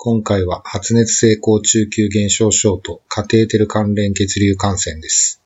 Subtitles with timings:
[0.00, 5.42] 今回は発熱性高中級減少症とカテーテル関連血流感染です。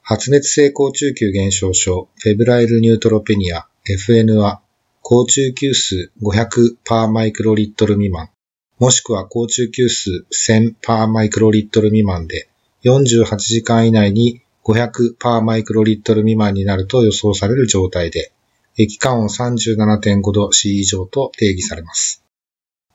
[0.00, 4.62] 発熱性高中級減少症、フェブライルニュートロペニア、FN は、
[5.02, 8.30] 高中級数500パーマイクロリットル未満、
[8.78, 12.48] もしくは高中級数1000パーマイクロリットル未満で、
[12.84, 18.30] 48時間以内に500パーマイクロリットル未満になると予想される状態で、
[18.76, 22.22] 液感温37.5度 C 以上と定義されます。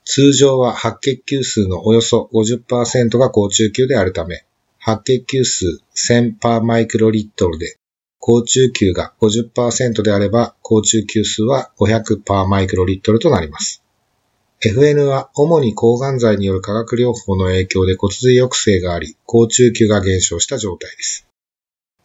[0.05, 4.45] 通常は白血球数のおよそ50%が高中級であるため、
[4.77, 7.77] 白血球数1000パーマイクロリットルで、
[8.19, 13.81] 高中級が50%であれば、高中級数は500パーマイクロリットルとなります。
[14.63, 21.27] FN は主に抗がん剤による化学療法の影響で骨髄抑制があり、高中級が減少した状態です。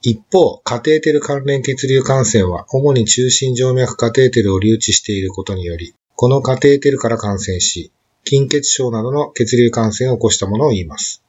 [0.02, 7.92] 一方、カテーテル関連血流感染は主に中心静脈カテーテルを留置していることにより、このカテーテルから感染し、
[8.26, 11.22] 筋血症などの血流感染を起こしたものを言います。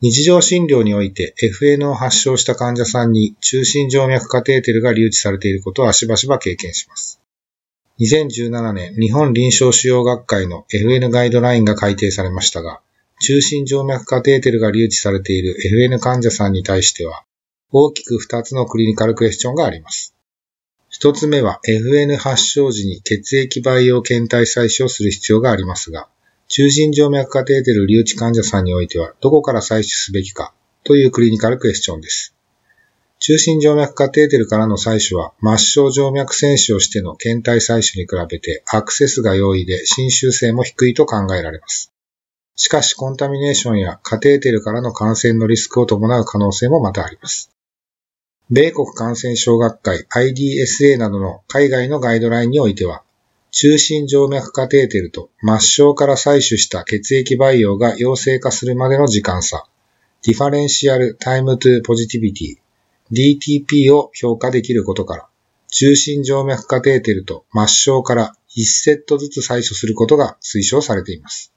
[0.00, 7.20] 日常診療において FN を発症した患者さんに中心静脈カテーテルが留置されていることはしばしば経験します。
[8.00, 12.80] 2017年、日本臨床腫瘍学会の FN ガイドラインが改定されましたが、
[13.20, 17.22] 中心静脈カテーテルが留置されている FN 患者さんに対しては、
[17.70, 20.16] 大きく2つのクリニカルクエスチョンがあります。
[20.92, 26.08] 1つ目は FN 発症時に血液培養検体採取をする必要がありますが、
[26.48, 30.52] 中心静脈カテーテル留置患者さんにおいてはどこから採取すべきか
[30.82, 32.34] というクリニカルクエスチョンです。
[33.20, 41.92] 中心静脈カテーテルからの採取は末梢静脈選手をしての検体採取に比べてアクセスが容易で侵襲性も低いと考えられます。
[42.56, 47.52] しかしコンタミネーションやカテーテルからの感染のリスクを伴う可能性もまたあります。
[48.52, 53.04] 米国感染症学会 IDSA などの海外のガイドラインにおいては、
[53.52, 59.68] 中心静脈カテーテルと末梢から採取した血液培養が陽性化するまでの時間差、
[60.24, 65.28] differential time to positivity、DTP を評価できることから、
[65.68, 71.52] 中心静脈カテーテルと末梢から1セットずつ採取することが推奨されています。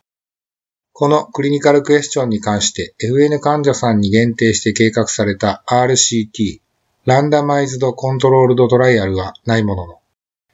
[0.92, 6.63] このクリニカルクエスチョンに関して FN 患者さんに限定して計画された RCT、
[7.06, 10.00] ランダマイズドコントロールドトライアルはないものの、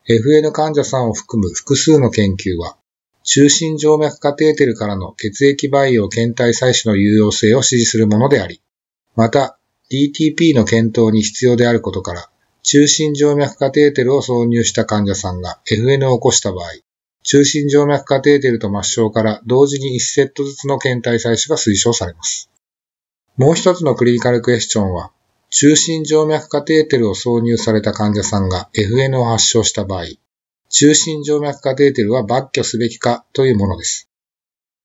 [0.08, 2.76] FN 患者さんを含む複数の研究は、
[3.24, 8.64] 中心静脈カテーテルからの血液培養検体採取の有用性を支持するものであり、
[9.16, 9.60] また
[9.92, 12.30] DTP の検討に必要であることから、
[12.64, 16.72] 中心静脈カテーテルを挿入した患者さんが FN を起こした場合、
[17.22, 22.50] 中心静脈カテーテルと末梢から同時に1セットずつの検体採取が推奨されます。
[23.38, 25.12] もう一つのクリニカルクエスチョンは、
[25.52, 30.06] 中心静脈カテーテルを挿入された患者さんが FN を発症した場合、
[30.70, 34.08] 中心静脈カテーテルは抜去すべきかというものです。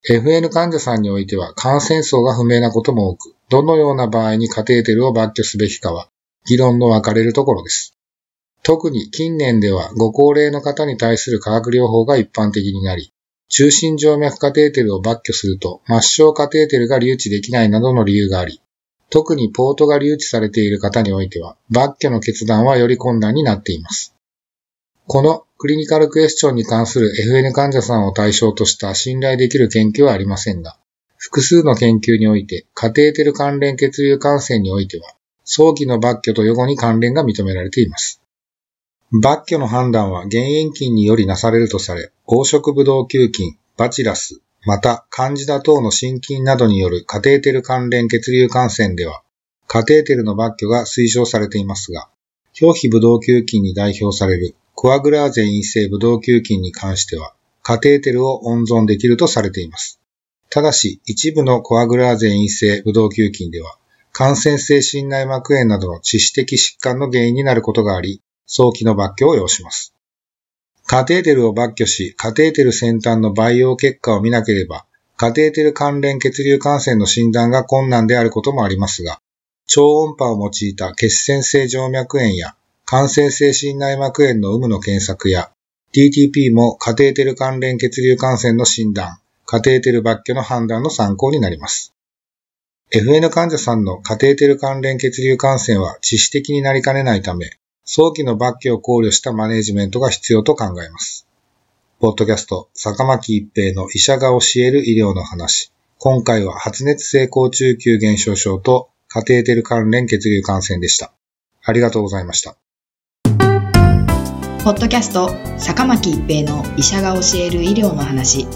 [0.09, 6.09] FN 患者さんにおいては感染層が不明なことも多く、どのような場合にカテーテルを抜去すべきかは
[6.47, 7.95] 議論の分かれるところです。
[8.63, 13.13] 特に近年ではご高齢の方に対する化学療法が一般的になり、
[13.51, 18.63] 中心静脈カテーテルを抜去すると末梢カテーテルが留置できないなどの理由があり、
[19.11, 24.15] 特にポートが留置されている方においては、抜去の決断はより困難になっています。
[25.07, 30.79] このクリニカルクエスチョンに関する FN 患者さんを対象とした信頼できる研究はありませんが、
[31.17, 35.15] 複数の研究において、カテーテル関連血流感染においては、
[35.45, 38.21] 早期の抜去と予後に関連が認められています。
[39.13, 49.23] 抜去の判断は減塩菌によりなされるとされ、黄色ブドウ球菌、バチラス、また、カンジダ等の心筋などによるカテーテル関連血流感染では、
[49.67, 52.09] カテーテルの抜去が推奨されていますが、
[52.61, 60.01] 表皮ブドウ球菌に代表されるコアグラーゼ陰性ブドウ球菌に関しては、カテーテルを温存できるとされています。
[60.51, 63.77] ただし、一部のコアグラーゼ陰性ブドウ球菌では、
[64.13, 69.94] 感染性心内膜炎などの致死的疾患の原因になることがあり、早期の抜去を要します。
[70.87, 74.85] カテーテルを抜去し、カテーテル先端の培養結果を見なければ、
[75.17, 79.21] カテーテル関連血流感染の診断が困難であることもありますが、
[79.67, 82.55] 超音波を用いた血栓性静脈炎や
[82.85, 85.51] 感染性心内膜炎の有無の検索や、
[85.95, 91.95] DTP もカテーテル関連血流感染の診断、カテーテル抜去の判断の参考になります。
[92.93, 97.51] FN 患者さんのカテーテル関連血流感染は致死的になりかねないため、
[97.87, 101.27] 早期の抜去を考慮したマネジメントが必要と考えます。
[102.01, 105.71] ポッドキャスト、坂巻一平の医者が教える医療の話。
[105.99, 111.13] 今回は発熱性高中級減少症とカテーテル関連血流感染でした。
[111.63, 112.57] ありがとうございました。
[114.65, 115.29] ポッドキャスト、
[115.59, 118.47] 坂巻一平の医者が教える医療の話。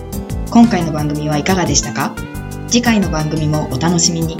[0.50, 2.16] 今回の番組はいかがでしたか？
[2.66, 4.38] 次回の番組もお楽しみに。